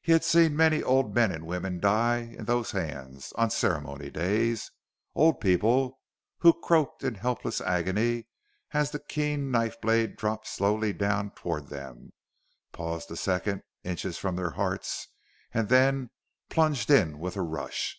He 0.00 0.12
had 0.12 0.22
seen 0.22 0.54
many 0.54 0.80
old 0.80 1.12
men 1.12 1.32
and 1.32 1.44
women 1.44 1.80
die 1.80 2.18
in 2.18 2.44
those 2.44 2.70
hands, 2.70 3.32
on 3.34 3.50
ceremony 3.50 4.10
days 4.10 4.70
old 5.16 5.40
people 5.40 5.98
who 6.38 6.52
croaked 6.52 7.02
in 7.02 7.16
helpless 7.16 7.60
agony 7.60 8.28
as 8.70 8.92
the 8.92 9.00
keen 9.00 9.50
knife 9.50 9.80
blade 9.80 10.14
dropped 10.14 10.46
slowly 10.46 10.92
down 10.92 11.32
toward 11.32 11.66
them, 11.66 12.12
paused 12.70 13.10
a 13.10 13.16
second, 13.16 13.64
inches 13.82 14.18
from 14.18 14.36
their 14.36 14.50
hearts, 14.50 15.08
and 15.52 15.68
then 15.68 16.10
plunged 16.48 16.88
in 16.88 17.18
with 17.18 17.34
a 17.36 17.42
rush. 17.42 17.98